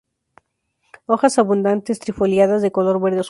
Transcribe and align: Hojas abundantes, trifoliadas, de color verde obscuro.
Hojas 1.05 1.37
abundantes, 1.37 1.99
trifoliadas, 1.99 2.63
de 2.63 2.71
color 2.71 2.99
verde 2.99 3.17
obscuro. 3.17 3.19